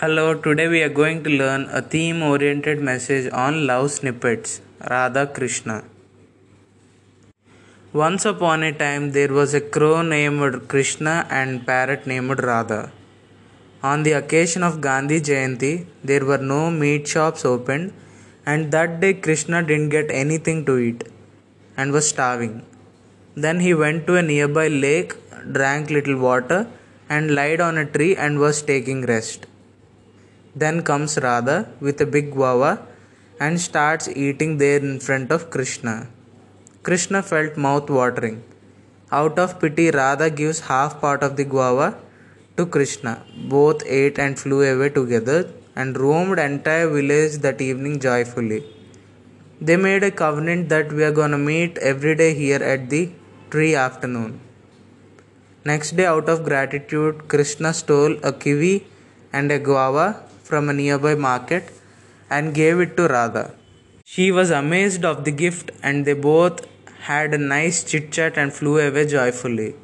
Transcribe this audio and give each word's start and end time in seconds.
Hello, 0.00 0.34
today 0.34 0.68
we 0.68 0.82
are 0.82 0.94
going 0.96 1.24
to 1.24 1.30
learn 1.30 1.62
a 1.78 1.80
theme 1.80 2.22
oriented 2.22 2.80
message 2.88 3.26
on 3.32 3.66
love 3.66 3.90
snippets 3.90 4.60
Radha 4.90 5.26
Krishna. 5.26 5.84
Once 7.94 8.26
upon 8.26 8.62
a 8.62 8.72
time, 8.72 9.12
there 9.12 9.32
was 9.38 9.54
a 9.54 9.62
crow 9.76 10.02
named 10.02 10.68
Krishna 10.68 11.26
and 11.30 11.66
parrot 11.66 12.06
named 12.06 12.42
Radha. 12.42 12.92
On 13.82 14.02
the 14.02 14.12
occasion 14.12 14.62
of 14.62 14.82
Gandhi 14.82 15.18
Jayanti, 15.18 15.86
there 16.04 16.26
were 16.26 16.42
no 16.52 16.70
meat 16.70 17.08
shops 17.08 17.46
opened, 17.46 17.94
and 18.44 18.70
that 18.72 19.00
day 19.00 19.14
Krishna 19.14 19.62
didn't 19.62 19.88
get 19.88 20.10
anything 20.10 20.66
to 20.66 20.76
eat 20.76 21.04
and 21.78 21.90
was 21.90 22.06
starving. 22.06 22.66
Then 23.34 23.60
he 23.60 23.72
went 23.72 24.06
to 24.08 24.16
a 24.16 24.28
nearby 24.30 24.68
lake, 24.68 25.14
drank 25.52 25.88
little 25.88 26.18
water, 26.18 26.66
and 27.08 27.34
lied 27.34 27.62
on 27.62 27.78
a 27.78 27.86
tree 27.86 28.14
and 28.14 28.38
was 28.38 28.60
taking 28.60 29.06
rest. 29.06 29.46
Then 30.62 30.82
comes 30.82 31.18
Radha 31.24 31.56
with 31.80 32.00
a 32.00 32.06
big 32.06 32.32
guava 32.32 32.70
and 33.38 33.60
starts 33.60 34.08
eating 34.08 34.52
there 34.62 34.78
in 34.90 34.98
front 35.06 35.30
of 35.36 35.50
Krishna. 35.50 36.08
Krishna 36.82 37.22
felt 37.22 37.58
mouth 37.58 37.90
watering. 37.90 38.42
Out 39.12 39.38
of 39.38 39.60
pity, 39.60 39.90
Radha 39.90 40.30
gives 40.30 40.60
half 40.60 41.00
part 41.00 41.22
of 41.22 41.36
the 41.36 41.44
guava 41.44 41.88
to 42.56 42.64
Krishna. 42.64 43.22
Both 43.50 43.82
ate 43.84 44.18
and 44.18 44.38
flew 44.38 44.62
away 44.62 44.88
together 44.88 45.40
and 45.74 46.00
roamed 46.04 46.38
entire 46.38 46.88
village 46.88 47.34
that 47.44 47.60
evening 47.60 48.00
joyfully. 48.00 48.64
They 49.60 49.76
made 49.76 50.02
a 50.02 50.10
covenant 50.10 50.70
that 50.70 50.90
we 50.90 51.04
are 51.04 51.16
gonna 51.20 51.38
meet 51.38 51.76
every 51.78 52.14
day 52.14 52.32
here 52.34 52.62
at 52.62 52.88
the 52.88 53.10
tree 53.50 53.74
afternoon. 53.74 54.40
Next 55.64 55.96
day, 55.96 56.06
out 56.06 56.28
of 56.30 56.44
gratitude, 56.44 57.28
Krishna 57.28 57.74
stole 57.74 58.16
a 58.22 58.32
kiwi 58.32 58.86
and 59.32 59.52
a 59.52 59.58
guava 59.58 60.06
from 60.48 60.68
a 60.68 60.78
nearby 60.80 61.14
market 61.14 61.72
and 62.30 62.54
gave 62.54 62.80
it 62.84 62.96
to 62.96 63.08
Radha. 63.08 63.46
She 64.04 64.30
was 64.30 64.50
amazed 64.50 65.04
of 65.04 65.24
the 65.24 65.32
gift 65.42 65.70
and 65.82 66.04
they 66.04 66.14
both 66.14 66.66
had 67.08 67.34
a 67.34 67.38
nice 67.38 67.82
chit 67.88 68.12
chat 68.12 68.38
and 68.42 68.52
flew 68.52 68.78
away 68.78 69.06
joyfully. 69.06 69.74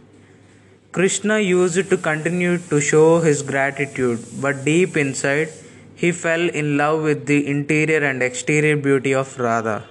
Krishna 0.92 1.38
used 1.38 1.88
to 1.90 1.96
continue 1.96 2.58
to 2.70 2.80
show 2.80 3.20
his 3.20 3.42
gratitude, 3.42 4.20
but 4.40 4.64
deep 4.64 4.96
inside, 4.96 5.48
he 5.94 6.12
fell 6.12 6.48
in 6.60 6.76
love 6.76 7.02
with 7.02 7.26
the 7.26 7.46
interior 7.54 8.04
and 8.04 8.22
exterior 8.22 8.76
beauty 8.76 9.14
of 9.14 9.38
Radha. 9.38 9.84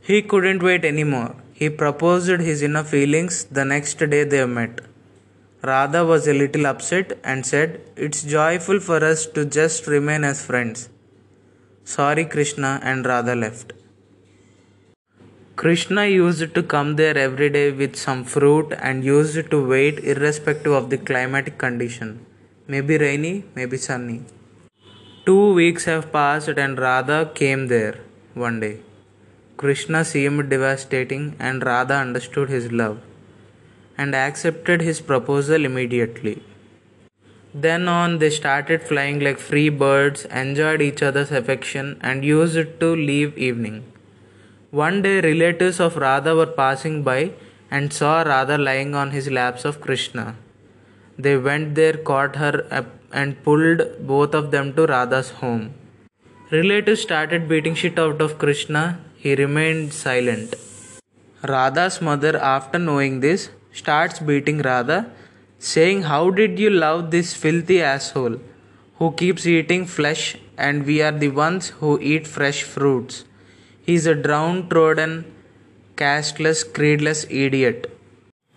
He 0.00 0.22
couldn't 0.22 0.62
wait 0.62 0.84
anymore. 0.84 1.34
He 1.52 1.68
proposed 1.70 2.40
his 2.48 2.62
inner 2.62 2.84
feelings 2.84 3.44
the 3.44 3.64
next 3.64 3.98
day 3.98 4.24
they 4.24 4.44
met. 4.46 4.80
Radha 5.68 6.04
was 6.04 6.26
a 6.28 6.34
little 6.34 6.66
upset 6.66 7.18
and 7.24 7.46
said, 7.46 7.80
It's 7.96 8.22
joyful 8.22 8.80
for 8.80 9.02
us 9.02 9.24
to 9.34 9.46
just 9.46 9.86
remain 9.86 10.22
as 10.22 10.44
friends. 10.44 10.90
Sorry, 11.84 12.26
Krishna, 12.26 12.80
and 12.82 13.06
Radha 13.06 13.34
left. 13.34 13.72
Krishna 15.56 16.04
used 16.06 16.54
to 16.54 16.62
come 16.62 16.96
there 16.96 17.16
every 17.16 17.48
day 17.48 17.70
with 17.70 17.96
some 17.96 18.24
fruit 18.24 18.74
and 18.78 19.04
used 19.04 19.50
to 19.52 19.66
wait 19.66 20.00
irrespective 20.00 20.72
of 20.72 20.90
the 20.90 20.98
climatic 20.98 21.56
condition. 21.56 22.26
Maybe 22.66 22.98
rainy, 22.98 23.44
maybe 23.54 23.78
sunny. 23.78 24.20
Two 25.24 25.54
weeks 25.54 25.86
have 25.86 26.12
passed 26.12 26.58
and 26.66 26.78
Radha 26.78 27.30
came 27.34 27.68
there 27.68 28.00
one 28.34 28.60
day. 28.60 28.80
Krishna 29.56 30.04
seemed 30.04 30.50
devastating 30.50 31.36
and 31.38 31.64
Radha 31.64 31.94
understood 31.94 32.50
his 32.50 32.70
love 32.70 33.00
and 33.96 34.14
accepted 34.14 34.80
his 34.82 35.00
proposal 35.00 35.64
immediately. 35.64 36.42
Then 37.54 37.88
on, 37.88 38.18
they 38.18 38.30
started 38.30 38.82
flying 38.82 39.20
like 39.20 39.38
free 39.38 39.68
birds, 39.68 40.24
enjoyed 40.26 40.82
each 40.82 41.02
other's 41.02 41.30
affection, 41.30 41.98
and 42.00 42.24
used 42.24 42.80
to 42.80 42.96
leave 42.96 43.38
evening. 43.38 43.84
One 44.70 45.02
day, 45.02 45.20
relatives 45.20 45.78
of 45.78 45.96
Radha 45.96 46.34
were 46.34 46.46
passing 46.46 47.04
by 47.04 47.32
and 47.70 47.92
saw 47.92 48.22
Radha 48.22 48.58
lying 48.58 48.96
on 48.96 49.12
his 49.12 49.30
laps 49.30 49.64
of 49.64 49.80
Krishna. 49.80 50.36
They 51.16 51.36
went 51.36 51.76
there, 51.76 51.96
caught 51.96 52.36
her 52.36 52.66
up, 52.72 52.86
and 53.12 53.40
pulled 53.44 53.82
both 54.00 54.34
of 54.34 54.50
them 54.50 54.72
to 54.74 54.86
Radha's 54.86 55.30
home. 55.30 55.74
Relatives 56.50 57.02
started 57.02 57.48
beating 57.48 57.76
shit 57.76 57.98
out 57.98 58.20
of 58.20 58.38
Krishna. 58.38 59.00
He 59.16 59.36
remained 59.36 59.92
silent. 59.92 60.56
Radha's 61.48 62.00
mother, 62.02 62.36
after 62.36 62.80
knowing 62.80 63.20
this, 63.20 63.50
starts 63.80 64.20
beating 64.20 64.58
Radha, 64.62 65.10
saying, 65.58 66.02
How 66.02 66.30
did 66.30 66.58
you 66.58 66.70
love 66.70 67.10
this 67.10 67.34
filthy 67.34 67.82
asshole 67.82 68.38
who 68.98 69.12
keeps 69.12 69.46
eating 69.46 69.84
flesh 69.86 70.36
and 70.56 70.86
we 70.86 71.02
are 71.02 71.16
the 71.24 71.30
ones 71.30 71.70
who 71.80 71.98
eat 72.00 72.26
fresh 72.26 72.62
fruits? 72.62 73.24
He's 73.84 74.06
a 74.06 74.14
downtrodden, 74.14 75.24
casteless, 75.96 76.62
creedless 76.64 77.26
idiot. 77.28 77.90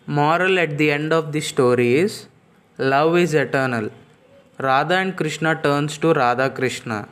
Moral 0.05 0.59
at 0.59 0.77
the 0.77 0.91
end 0.91 1.11
of 1.11 1.31
the 1.31 1.41
story 1.41 1.95
is 1.95 2.27
love 2.77 3.17
is 3.17 3.33
eternal. 3.33 3.89
Radha 4.59 4.95
and 4.95 5.17
Krishna 5.17 5.59
turns 5.61 5.97
to 5.97 6.13
Radha 6.13 6.49
Krishna. 6.49 7.09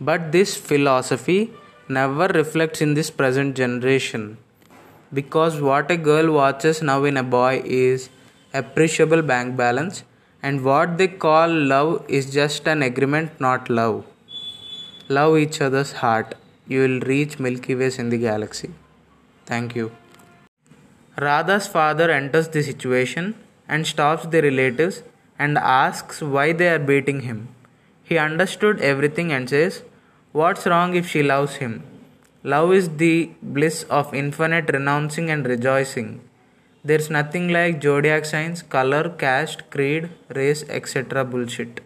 But 0.00 0.32
this 0.32 0.56
philosophy 0.56 1.52
never 1.88 2.26
reflects 2.28 2.80
in 2.80 2.94
this 2.94 3.10
present 3.10 3.54
generation 3.54 4.38
because 5.12 5.60
what 5.60 5.90
a 5.90 5.96
girl 5.96 6.32
watches 6.32 6.82
now 6.82 7.04
in 7.04 7.16
a 7.16 7.22
boy 7.22 7.62
is 7.64 8.08
appreciable 8.52 9.22
bank 9.22 9.56
balance 9.56 10.04
and 10.42 10.64
what 10.64 10.98
they 10.98 11.08
call 11.08 11.48
love 11.48 12.04
is 12.08 12.32
just 12.32 12.66
an 12.66 12.82
agreement 12.82 13.40
not 13.40 13.70
love. 13.70 14.04
Love 15.08 15.38
each 15.38 15.60
other's 15.60 15.92
heart. 15.92 16.34
You 16.66 16.80
will 16.80 17.00
reach 17.00 17.38
milky 17.38 17.74
ways 17.74 17.98
in 17.98 18.08
the 18.10 18.18
galaxy. 18.18 18.70
Thank 19.46 19.74
you. 19.76 19.92
Radha's 21.20 21.66
father 21.66 22.10
enters 22.10 22.48
the 22.48 22.62
situation 22.62 23.34
and 23.68 23.86
stops 23.86 24.26
the 24.26 24.42
relatives 24.42 25.02
and 25.38 25.58
asks 25.58 26.20
why 26.20 26.52
they 26.52 26.68
are 26.68 26.78
beating 26.78 27.20
him. 27.20 27.48
He 28.02 28.18
understood 28.18 28.80
everything 28.80 29.32
and 29.32 29.48
says 29.48 29.82
what's 30.32 30.66
wrong 30.66 30.94
if 30.94 31.08
she 31.08 31.22
loves 31.22 31.56
him 31.56 31.82
Love 32.52 32.74
is 32.74 32.88
the 32.98 33.30
bliss 33.40 33.84
of 33.84 34.12
infinite 34.12 34.70
renouncing 34.70 35.30
and 35.30 35.46
rejoicing. 35.46 36.20
There's 36.84 37.08
nothing 37.08 37.48
like 37.48 37.82
zodiac 37.82 38.26
signs, 38.26 38.60
color, 38.60 39.08
caste, 39.08 39.70
creed, 39.70 40.10
race, 40.34 40.62
etc. 40.68 41.24
bullshit. 41.24 41.80